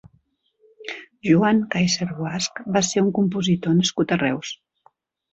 [1.27, 4.55] Joan Kaisser Guasch va ser un compositor nascut a Reus.